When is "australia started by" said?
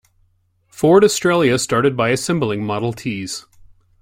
1.03-2.09